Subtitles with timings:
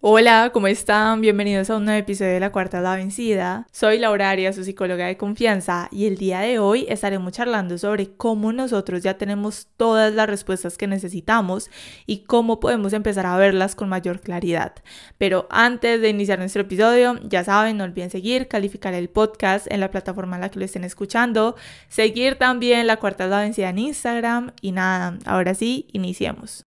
[0.00, 1.20] Hola, ¿cómo están?
[1.20, 3.66] Bienvenidos a un nuevo episodio de La Cuarta La Vencida.
[3.72, 8.08] Soy Laura Arias, su psicóloga de confianza, y el día de hoy estaremos charlando sobre
[8.12, 11.68] cómo nosotros ya tenemos todas las respuestas que necesitamos
[12.06, 14.72] y cómo podemos empezar a verlas con mayor claridad.
[15.18, 19.80] Pero antes de iniciar nuestro episodio, ya saben, no olviden seguir, calificar el podcast en
[19.80, 21.56] la plataforma en la que lo estén escuchando,
[21.88, 26.64] seguir también La Cuarta La Vencida en Instagram y nada, ahora sí, iniciemos.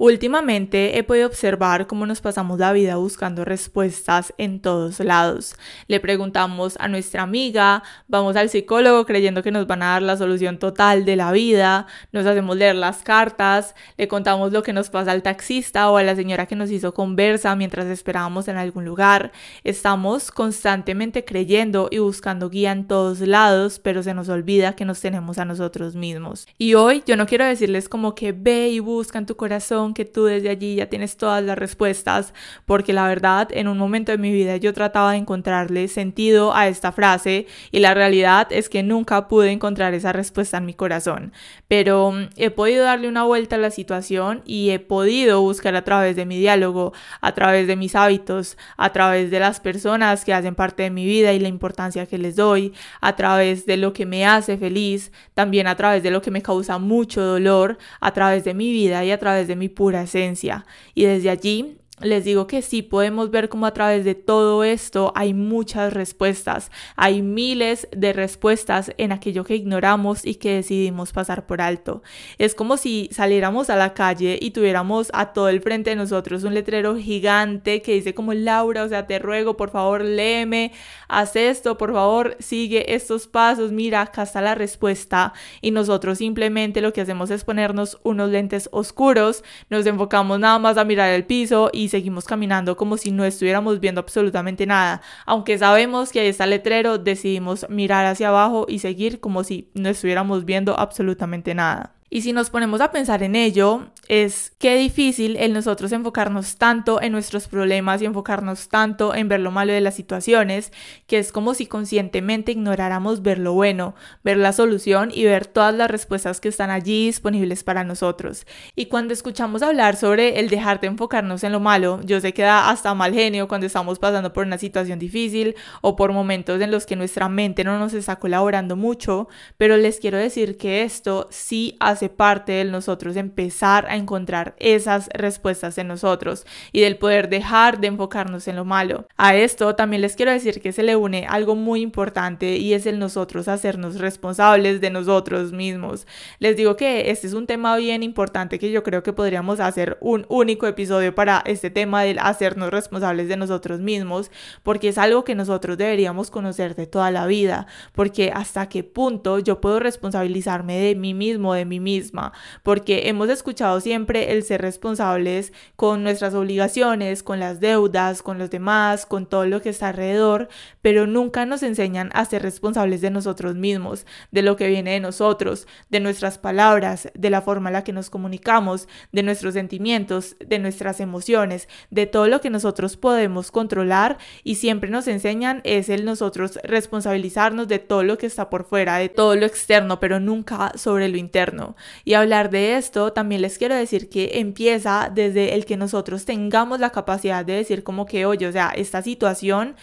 [0.00, 5.56] Últimamente he podido observar cómo nos pasamos la vida buscando respuestas en todos lados.
[5.88, 10.16] Le preguntamos a nuestra amiga, vamos al psicólogo creyendo que nos van a dar la
[10.16, 14.88] solución total de la vida, nos hacemos leer las cartas, le contamos lo que nos
[14.88, 18.84] pasa al taxista o a la señora que nos hizo conversa mientras esperábamos en algún
[18.84, 19.32] lugar.
[19.64, 25.00] Estamos constantemente creyendo y buscando guía en todos lados, pero se nos olvida que nos
[25.00, 26.46] tenemos a nosotros mismos.
[26.56, 30.04] Y hoy yo no quiero decirles como que ve y busca en tu corazón que
[30.04, 32.34] tú desde allí ya tienes todas las respuestas,
[32.66, 36.68] porque la verdad en un momento de mi vida yo trataba de encontrarle sentido a
[36.68, 41.32] esta frase y la realidad es que nunca pude encontrar esa respuesta en mi corazón.
[41.68, 45.84] Pero mm, he podido darle una vuelta a la situación y he podido buscar a
[45.84, 50.34] través de mi diálogo, a través de mis hábitos, a través de las personas que
[50.34, 53.92] hacen parte de mi vida y la importancia que les doy, a través de lo
[53.92, 58.12] que me hace feliz, también a través de lo que me causa mucho dolor, a
[58.12, 60.66] través de mi vida y a través de mi pura esencia.
[60.92, 65.12] Y desde allí les digo que sí podemos ver cómo a través de todo esto
[65.14, 71.46] hay muchas respuestas, hay miles de respuestas en aquello que ignoramos y que decidimos pasar
[71.46, 72.02] por alto.
[72.38, 76.44] Es como si saliéramos a la calle y tuviéramos a todo el frente de nosotros
[76.44, 80.72] un letrero gigante que dice como Laura, o sea, te ruego, por favor, léeme,
[81.08, 86.80] haz esto, por favor, sigue estos pasos, mira, acá está la respuesta y nosotros simplemente
[86.80, 91.24] lo que hacemos es ponernos unos lentes oscuros, nos enfocamos nada más a mirar el
[91.24, 95.00] piso y seguimos caminando como si no estuviéramos viendo absolutamente nada.
[95.26, 99.70] Aunque sabemos que ahí está el letrero, decidimos mirar hacia abajo y seguir como si
[99.74, 101.97] no estuviéramos viendo absolutamente nada.
[102.10, 107.02] Y si nos ponemos a pensar en ello, es qué difícil el nosotros enfocarnos tanto
[107.02, 110.72] en nuestros problemas y enfocarnos tanto en ver lo malo de las situaciones,
[111.06, 115.74] que es como si conscientemente ignoráramos ver lo bueno, ver la solución y ver todas
[115.74, 118.46] las respuestas que están allí disponibles para nosotros.
[118.74, 122.42] Y cuando escuchamos hablar sobre el dejar de enfocarnos en lo malo, yo sé que
[122.42, 126.70] da hasta mal genio cuando estamos pasando por una situación difícil o por momentos en
[126.70, 131.28] los que nuestra mente no nos está colaborando mucho, pero les quiero decir que esto
[131.30, 136.96] sí hace hace parte de nosotros empezar a encontrar esas respuestas en nosotros y del
[136.96, 139.08] poder dejar de enfocarnos en lo malo.
[139.16, 142.86] A esto también les quiero decir que se le une algo muy importante y es
[142.86, 146.06] el nosotros hacernos responsables de nosotros mismos.
[146.38, 149.98] Les digo que este es un tema bien importante que yo creo que podríamos hacer
[150.00, 154.30] un único episodio para este tema del hacernos responsables de nosotros mismos
[154.62, 159.40] porque es algo que nosotros deberíamos conocer de toda la vida porque hasta qué punto
[159.40, 162.32] yo puedo responsabilizarme de mí mismo, de mí misma,
[162.62, 168.50] porque hemos escuchado siempre el ser responsables con nuestras obligaciones, con las deudas, con los
[168.50, 170.48] demás, con todo lo que está alrededor,
[170.82, 175.00] pero nunca nos enseñan a ser responsables de nosotros mismos, de lo que viene de
[175.00, 180.36] nosotros, de nuestras palabras, de la forma en la que nos comunicamos, de nuestros sentimientos,
[180.44, 185.88] de nuestras emociones, de todo lo que nosotros podemos controlar y siempre nos enseñan es
[185.88, 190.20] el nosotros responsabilizarnos de todo lo que está por fuera, de todo lo externo, pero
[190.20, 191.76] nunca sobre lo interno.
[192.04, 196.80] Y hablar de esto, también les quiero decir que empieza desde el que nosotros tengamos
[196.80, 199.76] la capacidad de decir como que, oye, o sea, esta situación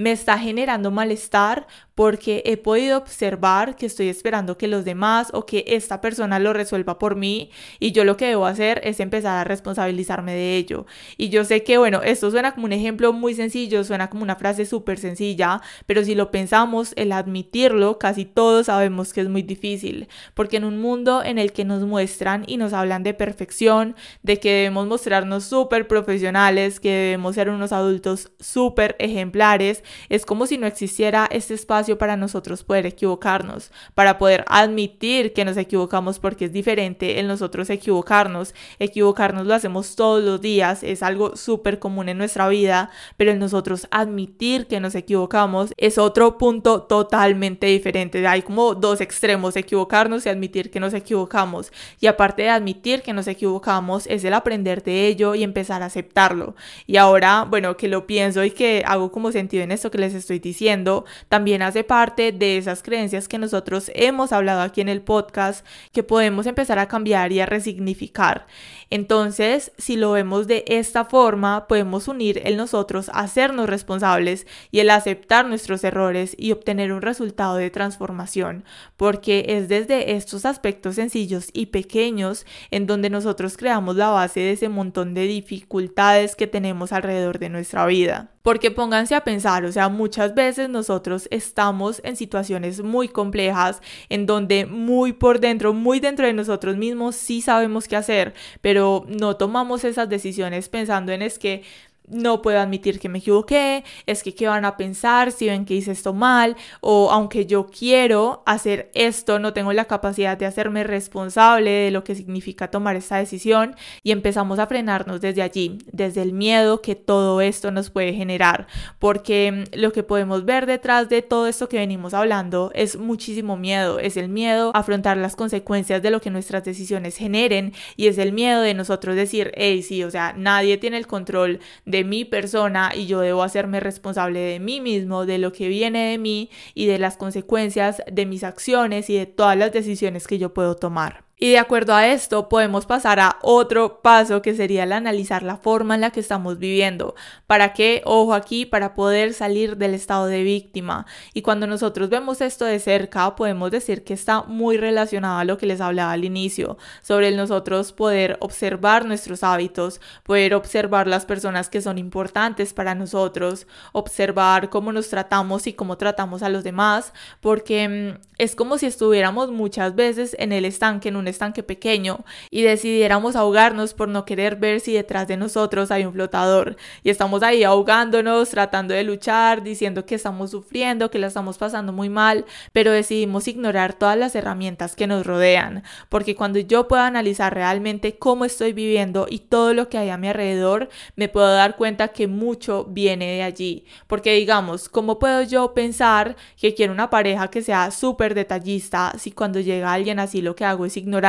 [0.00, 5.44] me está generando malestar porque he podido observar que estoy esperando que los demás o
[5.44, 9.36] que esta persona lo resuelva por mí y yo lo que debo hacer es empezar
[9.36, 10.86] a responsabilizarme de ello.
[11.18, 14.36] Y yo sé que, bueno, esto suena como un ejemplo muy sencillo, suena como una
[14.36, 19.42] frase súper sencilla, pero si lo pensamos, el admitirlo, casi todos sabemos que es muy
[19.42, 23.94] difícil, porque en un mundo en el que nos muestran y nos hablan de perfección,
[24.22, 30.46] de que debemos mostrarnos súper profesionales, que debemos ser unos adultos súper ejemplares, es como
[30.46, 36.18] si no existiera este espacio para nosotros poder equivocarnos, para poder admitir que nos equivocamos
[36.18, 38.54] porque es diferente en nosotros equivocarnos.
[38.78, 43.38] Equivocarnos lo hacemos todos los días, es algo súper común en nuestra vida, pero en
[43.38, 48.26] nosotros admitir que nos equivocamos es otro punto totalmente diferente.
[48.26, 51.72] Hay como dos extremos, equivocarnos y admitir que nos equivocamos.
[52.00, 55.86] Y aparte de admitir que nos equivocamos, es el aprender de ello y empezar a
[55.86, 56.54] aceptarlo.
[56.86, 60.40] Y ahora, bueno, que lo pienso y que hago como sentido en que les estoy
[60.40, 65.64] diciendo, también hace parte de esas creencias que nosotros hemos hablado aquí en el podcast,
[65.92, 68.48] que podemos empezar a cambiar y a resignificar.
[68.90, 74.80] Entonces, si lo vemos de esta forma, podemos unir el nosotros a hacernos responsables y
[74.80, 78.64] el aceptar nuestros errores y obtener un resultado de transformación,
[78.96, 84.52] porque es desde estos aspectos sencillos y pequeños en donde nosotros creamos la base de
[84.52, 88.30] ese montón de dificultades que tenemos alrededor de nuestra vida.
[88.42, 94.24] Porque pónganse a pensar, o sea, muchas veces nosotros estamos en situaciones muy complejas, en
[94.24, 98.32] donde muy por dentro, muy dentro de nosotros mismos sí sabemos qué hacer,
[98.62, 101.64] pero no tomamos esas decisiones pensando en es que
[102.10, 105.74] no puedo admitir que me equivoqué, es que qué van a pensar si ven que
[105.74, 110.84] hice esto mal, o aunque yo quiero hacer esto, no tengo la capacidad de hacerme
[110.84, 116.22] responsable de lo que significa tomar esta decisión y empezamos a frenarnos desde allí, desde
[116.22, 118.66] el miedo que todo esto nos puede generar,
[118.98, 123.56] porque mm, lo que podemos ver detrás de todo esto que venimos hablando es muchísimo
[123.56, 128.08] miedo, es el miedo a afrontar las consecuencias de lo que nuestras decisiones generen y
[128.08, 131.99] es el miedo de nosotros decir, hey, sí, o sea, nadie tiene el control de
[132.04, 136.18] mi persona y yo debo hacerme responsable de mí mismo, de lo que viene de
[136.18, 140.54] mí y de las consecuencias de mis acciones y de todas las decisiones que yo
[140.54, 141.29] puedo tomar.
[141.42, 145.56] Y de acuerdo a esto podemos pasar a otro paso que sería el analizar la
[145.56, 147.14] forma en la que estamos viviendo.
[147.46, 148.02] ¿Para qué?
[148.04, 151.06] Ojo aquí, para poder salir del estado de víctima.
[151.32, 155.56] Y cuando nosotros vemos esto de cerca, podemos decir que está muy relacionado a lo
[155.56, 161.70] que les hablaba al inicio, sobre nosotros poder observar nuestros hábitos, poder observar las personas
[161.70, 167.14] que son importantes para nosotros, observar cómo nos tratamos y cómo tratamos a los demás,
[167.40, 172.24] porque mm, es como si estuviéramos muchas veces en el estanque, en un estanque pequeño
[172.50, 176.76] y decidiéramos ahogarnos por no querer ver si detrás de nosotros hay un flotador.
[177.02, 181.92] Y estamos ahí ahogándonos, tratando de luchar, diciendo que estamos sufriendo, que la estamos pasando
[181.92, 187.02] muy mal, pero decidimos ignorar todas las herramientas que nos rodean, porque cuando yo puedo
[187.02, 191.52] analizar realmente cómo estoy viviendo y todo lo que hay a mi alrededor, me puedo
[191.52, 196.92] dar cuenta que mucho viene de allí, porque digamos, ¿cómo puedo yo pensar que quiero
[196.92, 200.96] una pareja que sea súper detallista si cuando llega alguien así lo que hago es
[200.96, 201.19] ignorar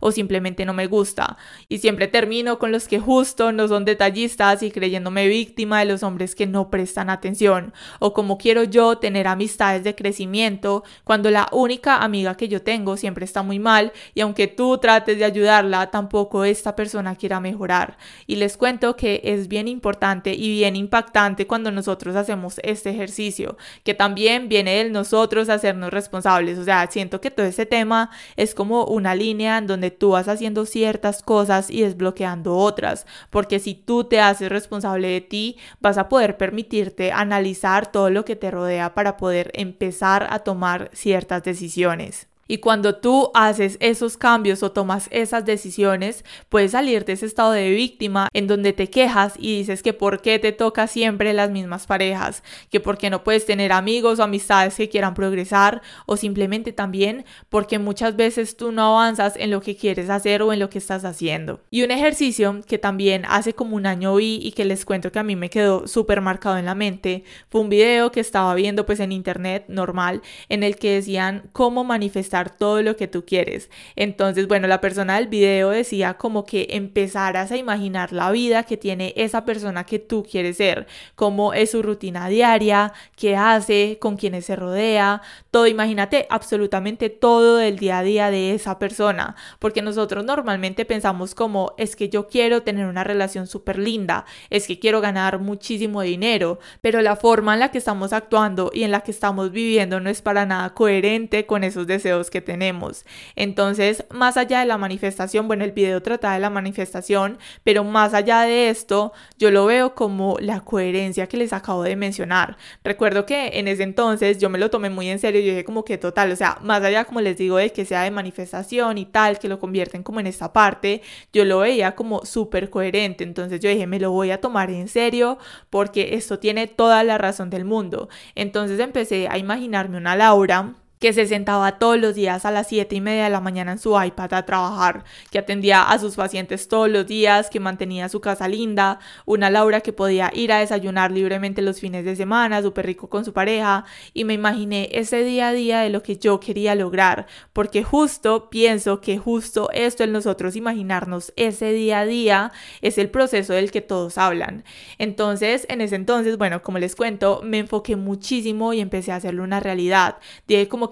[0.00, 1.36] o simplemente no me gusta.
[1.68, 6.02] Y siempre termino con los que justo no son detallistas y creyéndome víctima de los
[6.02, 7.72] hombres que no prestan atención.
[7.98, 12.96] O como quiero yo tener amistades de crecimiento cuando la única amiga que yo tengo
[12.96, 17.96] siempre está muy mal y aunque tú trates de ayudarla, tampoco esta persona quiera mejorar.
[18.26, 23.56] Y les cuento que es bien importante y bien impactante cuando nosotros hacemos este ejercicio,
[23.84, 26.58] que también viene de nosotros hacernos responsables.
[26.58, 30.28] O sea, siento que todo este tema es como una línea en donde tú vas
[30.28, 35.98] haciendo ciertas cosas y desbloqueando otras, porque si tú te haces responsable de ti, vas
[35.98, 41.42] a poder permitirte analizar todo lo que te rodea para poder empezar a tomar ciertas
[41.44, 42.31] decisiones.
[42.48, 47.52] Y cuando tú haces esos cambios o tomas esas decisiones, puedes salir de ese estado
[47.52, 51.50] de víctima en donde te quejas y dices que por qué te toca siempre las
[51.50, 56.16] mismas parejas, que por qué no puedes tener amigos o amistades que quieran progresar o
[56.16, 60.58] simplemente también porque muchas veces tú no avanzas en lo que quieres hacer o en
[60.58, 61.60] lo que estás haciendo.
[61.70, 65.20] Y un ejercicio que también hace como un año vi y que les cuento que
[65.20, 68.84] a mí me quedó súper marcado en la mente fue un video que estaba viendo
[68.84, 73.70] pues en internet normal en el que decían cómo manifestar todo lo que tú quieres.
[73.96, 78.76] Entonces, bueno, la persona del video decía como que empezaras a imaginar la vida que
[78.76, 84.16] tiene esa persona que tú quieres ser, cómo es su rutina diaria, qué hace, con
[84.16, 89.82] quiénes se rodea, todo, imagínate absolutamente todo del día a día de esa persona, porque
[89.82, 94.78] nosotros normalmente pensamos como es que yo quiero tener una relación súper linda, es que
[94.78, 99.00] quiero ganar muchísimo dinero, pero la forma en la que estamos actuando y en la
[99.00, 103.04] que estamos viviendo no es para nada coherente con esos deseos que tenemos.
[103.36, 108.14] Entonces, más allá de la manifestación, bueno, el video trata de la manifestación, pero más
[108.14, 112.56] allá de esto, yo lo veo como la coherencia que les acabo de mencionar.
[112.84, 115.84] Recuerdo que en ese entonces yo me lo tomé muy en serio, yo dije como
[115.84, 119.06] que total, o sea, más allá, como les digo, de que sea de manifestación y
[119.06, 121.02] tal, que lo convierten como en esta parte,
[121.32, 123.24] yo lo veía como súper coherente.
[123.24, 125.38] Entonces yo dije, me lo voy a tomar en serio
[125.70, 128.08] porque esto tiene toda la razón del mundo.
[128.34, 132.94] Entonces empecé a imaginarme una Laura que se sentaba todos los días a las 7
[132.94, 136.68] y media de la mañana en su iPad a trabajar, que atendía a sus pacientes
[136.68, 141.10] todos los días, que mantenía su casa linda, una Laura que podía ir a desayunar
[141.10, 145.48] libremente los fines de semana, súper rico con su pareja, y me imaginé ese día
[145.48, 150.12] a día de lo que yo quería lograr, porque justo pienso que justo esto en
[150.12, 154.62] nosotros imaginarnos ese día a día es el proceso del que todos hablan.
[154.98, 159.42] Entonces, en ese entonces, bueno, como les cuento, me enfoqué muchísimo y empecé a hacerlo
[159.42, 160.18] una realidad.
[160.46, 160.91] Dije como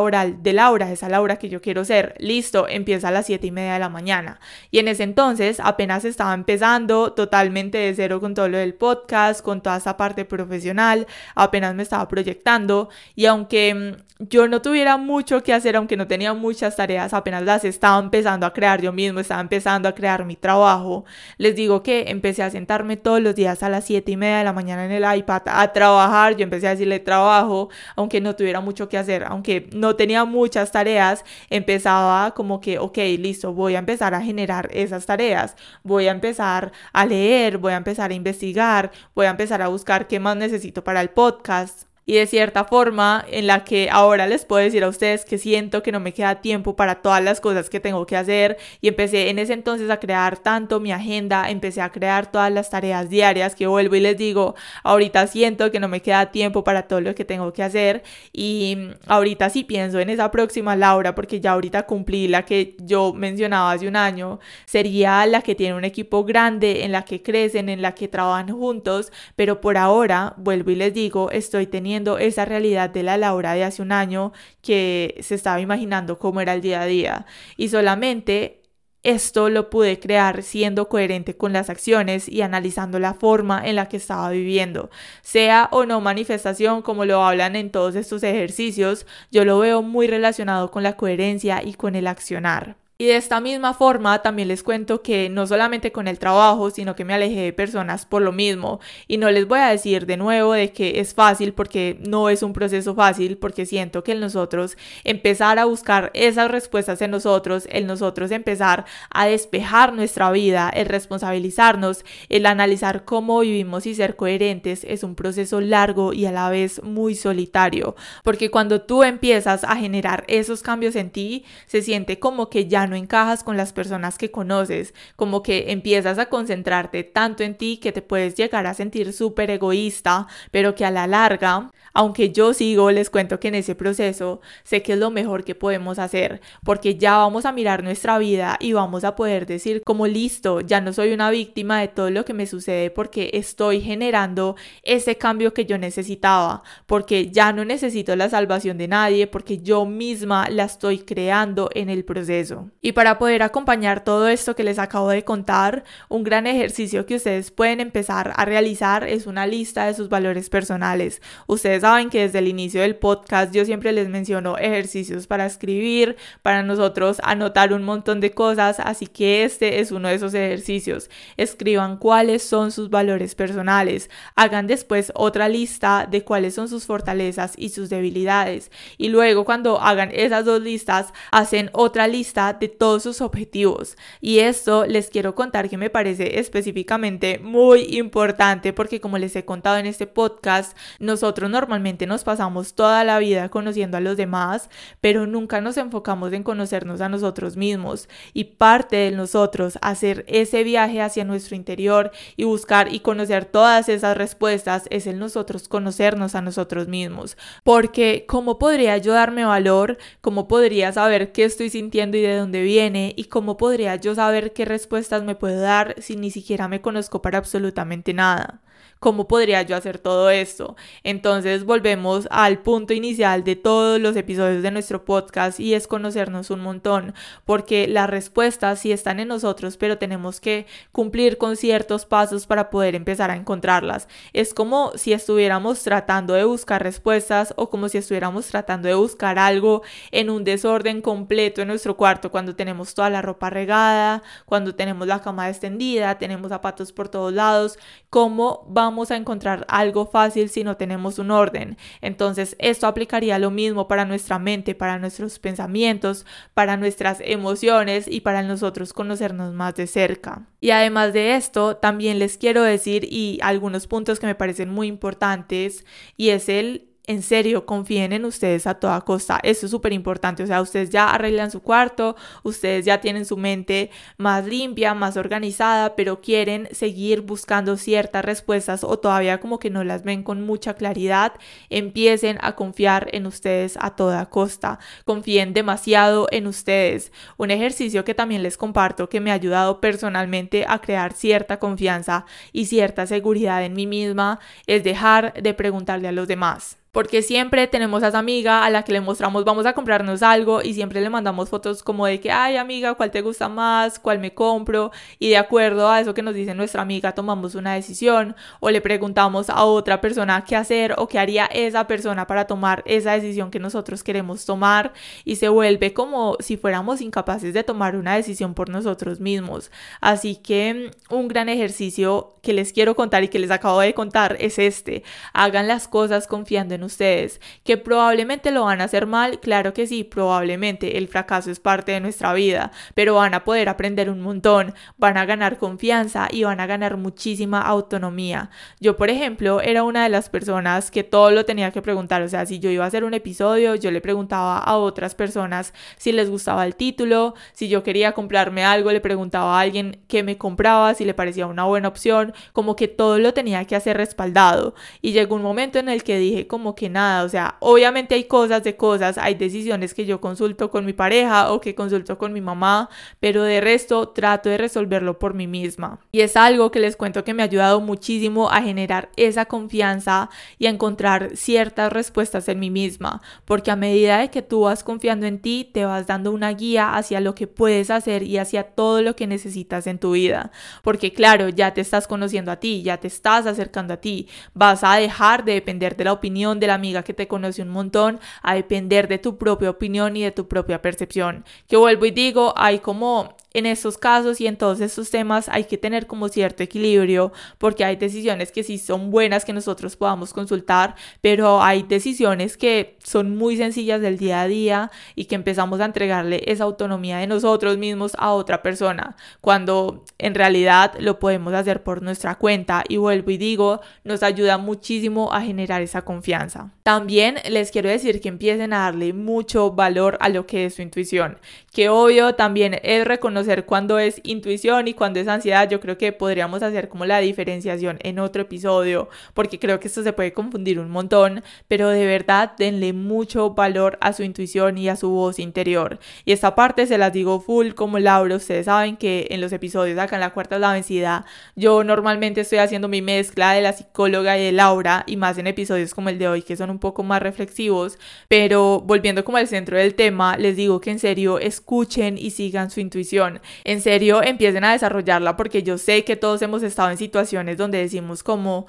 [0.00, 2.14] Oral de Laura, esa Laura que yo quiero ser.
[2.18, 4.40] Listo, empieza a las 7 y media de la mañana.
[4.70, 9.42] Y en ese entonces apenas estaba empezando totalmente de cero con todo lo del podcast,
[9.42, 11.06] con toda esa parte profesional.
[11.34, 12.88] Apenas me estaba proyectando.
[13.14, 17.42] Y aunque mm, yo no tuviera mucho que hacer, aunque no tenía muchas tareas, apenas
[17.44, 21.04] las estaba empezando a crear yo mismo, estaba empezando a crear mi trabajo.
[21.36, 24.44] Les digo que empecé a sentarme todos los días a las 7 y media de
[24.44, 26.36] la mañana en el iPad a trabajar.
[26.36, 30.72] Yo empecé a decirle trabajo, aunque no tuviera mucho que hacer, aunque no tenía muchas
[30.72, 36.12] tareas, empezaba como que, ok, listo, voy a empezar a generar esas tareas, voy a
[36.12, 40.36] empezar a leer, voy a empezar a investigar, voy a empezar a buscar qué más
[40.36, 44.82] necesito para el podcast y de cierta forma en la que ahora les puedo decir
[44.82, 48.06] a ustedes que siento que no me queda tiempo para todas las cosas que tengo
[48.06, 52.32] que hacer y empecé en ese entonces a crear tanto mi agenda, empecé a crear
[52.32, 56.32] todas las tareas diarias que vuelvo y les digo, ahorita siento que no me queda
[56.32, 60.76] tiempo para todo lo que tengo que hacer y ahorita sí pienso en esa próxima
[60.76, 65.54] Laura porque ya ahorita cumplí la que yo mencionaba hace un año, sería la que
[65.54, 69.76] tiene un equipo grande, en la que crecen, en la que trabajan juntos, pero por
[69.76, 73.92] ahora, vuelvo y les digo, estoy teniendo esa realidad de la Laura de hace un
[73.92, 77.26] año que se estaba imaginando cómo era el día a día.
[77.56, 78.62] Y solamente
[79.02, 83.88] esto lo pude crear siendo coherente con las acciones y analizando la forma en la
[83.88, 84.90] que estaba viviendo.
[85.22, 90.08] Sea o no manifestación, como lo hablan en todos estos ejercicios, yo lo veo muy
[90.08, 92.76] relacionado con la coherencia y con el accionar.
[93.00, 96.96] Y de esta misma forma también les cuento que no solamente con el trabajo, sino
[96.96, 98.80] que me alejé de personas por lo mismo.
[99.06, 102.42] Y no les voy a decir de nuevo de que es fácil porque no es
[102.42, 107.68] un proceso fácil, porque siento que el nosotros empezar a buscar esas respuestas en nosotros,
[107.70, 114.16] el nosotros empezar a despejar nuestra vida, el responsabilizarnos, el analizar cómo vivimos y ser
[114.16, 117.94] coherentes es un proceso largo y a la vez muy solitario.
[118.24, 122.87] Porque cuando tú empiezas a generar esos cambios en ti, se siente como que ya
[122.88, 127.78] no encajas con las personas que conoces, como que empiezas a concentrarte tanto en ti
[127.78, 132.54] que te puedes llegar a sentir súper egoísta, pero que a la larga, aunque yo
[132.54, 136.40] sigo, les cuento que en ese proceso sé que es lo mejor que podemos hacer,
[136.64, 140.80] porque ya vamos a mirar nuestra vida y vamos a poder decir como listo, ya
[140.80, 145.54] no soy una víctima de todo lo que me sucede porque estoy generando ese cambio
[145.54, 150.64] que yo necesitaba, porque ya no necesito la salvación de nadie, porque yo misma la
[150.64, 152.70] estoy creando en el proceso.
[152.80, 157.16] Y para poder acompañar todo esto que les acabo de contar, un gran ejercicio que
[157.16, 161.20] ustedes pueden empezar a realizar es una lista de sus valores personales.
[161.46, 166.16] Ustedes saben que desde el inicio del podcast yo siempre les menciono ejercicios para escribir,
[166.42, 171.10] para nosotros anotar un montón de cosas, así que este es uno de esos ejercicios.
[171.36, 177.54] Escriban cuáles son sus valores personales, hagan después otra lista de cuáles son sus fortalezas
[177.56, 183.02] y sus debilidades y luego cuando hagan esas dos listas hacen otra lista de todos
[183.02, 183.96] sus objetivos.
[184.20, 189.44] Y esto les quiero contar que me parece específicamente muy importante porque como les he
[189.44, 194.70] contado en este podcast, nosotros normalmente nos pasamos toda la vida conociendo a los demás,
[195.00, 198.08] pero nunca nos enfocamos en conocernos a nosotros mismos.
[198.32, 203.88] Y parte de nosotros hacer ese viaje hacia nuestro interior y buscar y conocer todas
[203.88, 207.36] esas respuestas es el nosotros conocernos a nosotros mismos.
[207.64, 209.98] Porque ¿cómo podría yo darme valor?
[210.20, 213.14] ¿Cómo podría saber qué estoy sintiendo y de dónde viene?
[213.16, 217.22] ¿Y cómo podría yo saber qué respuestas me puedo dar si ni siquiera me conozco
[217.22, 218.62] para absolutamente nada?
[219.00, 220.76] ¿Cómo podría yo hacer todo esto?
[221.04, 226.50] Entonces volvemos al punto inicial de todos los episodios de nuestro podcast y es conocernos
[226.50, 232.06] un montón, porque las respuestas sí están en nosotros, pero tenemos que cumplir con ciertos
[232.06, 234.08] pasos para poder empezar a encontrarlas.
[234.32, 239.38] Es como si estuviéramos tratando de buscar respuestas o como si estuviéramos tratando de buscar
[239.38, 244.74] algo en un desorden completo en nuestro cuarto cuando tenemos toda la ropa regada, cuando
[244.74, 247.78] tenemos la cama extendida, tenemos zapatos por todos lados,
[248.10, 251.76] ¿cómo vamos a encontrar algo fácil si no tenemos un orden.
[252.00, 258.20] Entonces, esto aplicaría lo mismo para nuestra mente, para nuestros pensamientos, para nuestras emociones y
[258.20, 260.46] para nosotros conocernos más de cerca.
[260.60, 264.88] Y además de esto, también les quiero decir y algunos puntos que me parecen muy
[264.88, 265.84] importantes
[266.16, 269.40] y es el en serio, confíen en ustedes a toda costa.
[269.42, 270.42] Eso es súper importante.
[270.42, 275.16] O sea, ustedes ya arreglan su cuarto, ustedes ya tienen su mente más limpia, más
[275.16, 280.42] organizada, pero quieren seguir buscando ciertas respuestas o todavía como que no las ven con
[280.44, 281.32] mucha claridad.
[281.70, 284.78] Empiecen a confiar en ustedes a toda costa.
[285.06, 287.10] Confíen demasiado en ustedes.
[287.38, 292.26] Un ejercicio que también les comparto que me ha ayudado personalmente a crear cierta confianza
[292.52, 297.68] y cierta seguridad en mí misma es dejar de preguntarle a los demás porque siempre
[297.68, 301.00] tenemos a esa amiga a la que le mostramos vamos a comprarnos algo y siempre
[301.00, 304.00] le mandamos fotos como de que, ay amiga, ¿cuál te gusta más?
[304.00, 304.90] ¿Cuál me compro?
[305.20, 308.80] Y de acuerdo a eso que nos dice nuestra amiga tomamos una decisión o le
[308.80, 313.52] preguntamos a otra persona qué hacer o qué haría esa persona para tomar esa decisión
[313.52, 314.92] que nosotros queremos tomar
[315.24, 319.70] y se vuelve como si fuéramos incapaces de tomar una decisión por nosotros mismos.
[320.00, 323.94] Así que mm, un gran ejercicio que les quiero contar y que les acabo de
[323.94, 325.04] contar es este.
[325.32, 327.40] Hagan las cosas confiando en ustedes.
[327.64, 331.92] Que probablemente lo van a hacer mal, claro que sí, probablemente el fracaso es parte
[331.92, 336.44] de nuestra vida, pero van a poder aprender un montón, van a ganar confianza y
[336.44, 338.50] van a ganar muchísima autonomía.
[338.80, 342.28] Yo, por ejemplo, era una de las personas que todo lo tenía que preguntar, o
[342.28, 346.12] sea, si yo iba a hacer un episodio, yo le preguntaba a otras personas si
[346.12, 350.38] les gustaba el título, si yo quería comprarme algo, le preguntaba a alguien qué me
[350.38, 354.74] compraba, si le parecía una buena opción, como que todo lo tenía que hacer respaldado.
[355.02, 358.24] Y llegó un momento en el que dije como que nada, o sea, obviamente hay
[358.24, 362.32] cosas de cosas, hay decisiones que yo consulto con mi pareja o que consulto con
[362.32, 362.88] mi mamá,
[363.20, 366.00] pero de resto trato de resolverlo por mí misma.
[366.12, 370.30] Y es algo que les cuento que me ha ayudado muchísimo a generar esa confianza
[370.58, 374.84] y a encontrar ciertas respuestas en mí misma, porque a medida de que tú vas
[374.84, 378.62] confiando en ti, te vas dando una guía hacia lo que puedes hacer y hacia
[378.62, 380.50] todo lo que necesitas en tu vida,
[380.82, 384.84] porque claro, ya te estás conociendo a ti, ya te estás acercando a ti, vas
[384.84, 388.20] a dejar de depender de la opinión de la amiga que te conoce un montón
[388.42, 391.44] a depender de tu propia opinión y de tu propia percepción.
[391.66, 395.64] Que vuelvo y digo, hay como en estos casos y en todos estos temas hay
[395.64, 400.32] que tener como cierto equilibrio porque hay decisiones que sí son buenas que nosotros podamos
[400.32, 405.80] consultar, pero hay decisiones que son muy sencillas del día a día y que empezamos
[405.80, 411.54] a entregarle esa autonomía de nosotros mismos a otra persona, cuando en realidad lo podemos
[411.54, 416.70] hacer por nuestra cuenta y vuelvo y digo, nos ayuda muchísimo a generar esa confianza.
[416.82, 420.82] También les quiero decir que empiecen a darle mucho valor a lo que es su
[420.82, 421.38] intuición,
[421.72, 425.96] que obvio también es reconocer conocer cuándo es intuición y cuándo es ansiedad, yo creo
[425.96, 430.32] que podríamos hacer como la diferenciación en otro episodio, porque creo que esto se puede
[430.32, 435.10] confundir un montón, pero de verdad denle mucho valor a su intuición y a su
[435.10, 436.00] voz interior.
[436.24, 439.96] Y esta parte se las digo full como Laura, ustedes saben que en los episodios
[440.00, 441.24] acá en la cuarta es la vencida,
[441.54, 445.46] yo normalmente estoy haciendo mi mezcla de la psicóloga y de Laura, y más en
[445.46, 449.46] episodios como el de hoy que son un poco más reflexivos, pero volviendo como al
[449.46, 453.27] centro del tema, les digo que en serio escuchen y sigan su intuición
[453.64, 457.78] en serio, empiecen a desarrollarla porque yo sé que todos hemos estado en situaciones donde
[457.78, 458.66] decimos como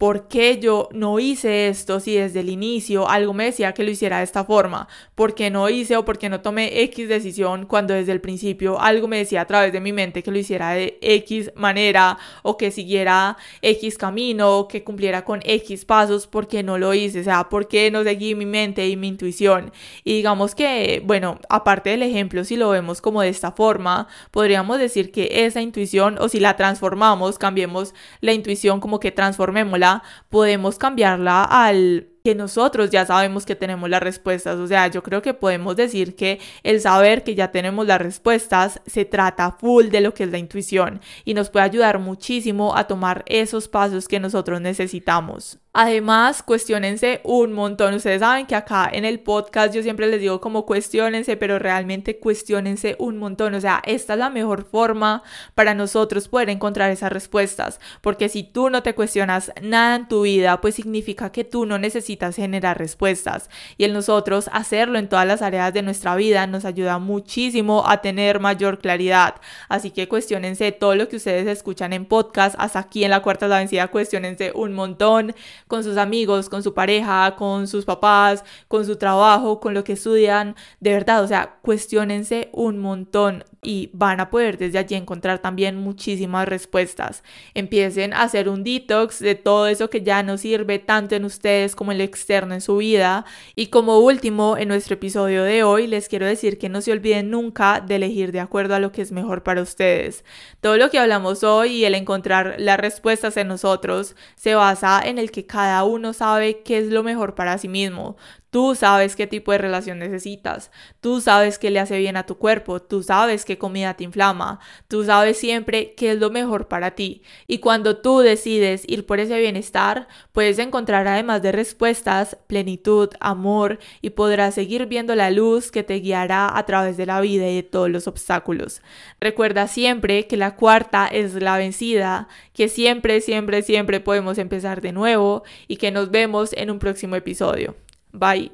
[0.00, 3.90] ¿por qué yo no hice esto si desde el inicio algo me decía que lo
[3.90, 4.88] hiciera de esta forma?
[5.14, 8.80] ¿Por qué no hice o por qué no tomé X decisión cuando desde el principio
[8.80, 12.56] algo me decía a través de mi mente que lo hiciera de X manera o
[12.56, 16.26] que siguiera X camino o que cumpliera con X pasos?
[16.26, 17.20] ¿Por qué no lo hice?
[17.20, 19.70] O sea, ¿por qué no seguí mi mente y mi intuición?
[20.02, 24.78] Y digamos que, bueno, aparte del ejemplo, si lo vemos como de esta forma, podríamos
[24.78, 29.89] decir que esa intuición o si la transformamos, cambiemos la intuición como que transformémosla
[30.28, 34.58] podemos cambiarla al que nosotros ya sabemos que tenemos las respuestas.
[34.58, 38.80] O sea, yo creo que podemos decir que el saber que ya tenemos las respuestas
[38.86, 42.86] se trata full de lo que es la intuición y nos puede ayudar muchísimo a
[42.86, 45.58] tomar esos pasos que nosotros necesitamos.
[45.72, 47.94] Además, cuestionense un montón.
[47.94, 52.18] Ustedes saben que acá en el podcast yo siempre les digo como cuestionense, pero realmente
[52.18, 53.54] cuestionense un montón.
[53.54, 55.22] O sea, esta es la mejor forma
[55.54, 57.78] para nosotros poder encontrar esas respuestas.
[58.00, 61.78] Porque si tú no te cuestionas nada en tu vida, pues significa que tú no
[61.78, 63.48] necesitas generar respuestas.
[63.78, 68.00] Y el nosotros hacerlo en todas las áreas de nuestra vida nos ayuda muchísimo a
[68.02, 69.36] tener mayor claridad.
[69.68, 72.56] Así que cuestionense todo lo que ustedes escuchan en podcast.
[72.58, 75.32] Hasta aquí en la cuarta la vencida, cuestionense un montón
[75.70, 79.94] con sus amigos, con su pareja, con sus papás, con su trabajo, con lo que
[79.94, 80.54] estudian.
[80.80, 85.76] De verdad, o sea, cuestionense un montón y van a poder desde allí encontrar también
[85.76, 87.22] muchísimas respuestas.
[87.54, 91.76] Empiecen a hacer un detox de todo eso que ya no sirve tanto en ustedes
[91.76, 93.24] como en el externo en su vida.
[93.54, 97.30] Y como último, en nuestro episodio de hoy, les quiero decir que no se olviden
[97.30, 100.24] nunca de elegir de acuerdo a lo que es mejor para ustedes.
[100.60, 105.18] Todo lo que hablamos hoy y el encontrar las respuestas en nosotros se basa en
[105.18, 108.16] el que cada uno sabe qué es lo mejor para sí mismo.
[108.50, 112.36] Tú sabes qué tipo de relación necesitas, tú sabes qué le hace bien a tu
[112.36, 114.58] cuerpo, tú sabes qué comida te inflama,
[114.88, 117.22] tú sabes siempre qué es lo mejor para ti.
[117.46, 123.78] Y cuando tú decides ir por ese bienestar, puedes encontrar además de respuestas, plenitud, amor
[124.02, 127.54] y podrás seguir viendo la luz que te guiará a través de la vida y
[127.54, 128.82] de todos los obstáculos.
[129.20, 134.90] Recuerda siempre que la cuarta es la vencida, que siempre, siempre, siempre podemos empezar de
[134.90, 137.76] nuevo y que nos vemos en un próximo episodio.
[138.12, 138.50] Bye.